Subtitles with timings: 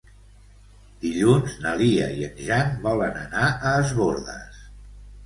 [1.01, 4.59] Dilluns na Lia i en Jan volen anar a Es Bòrdes.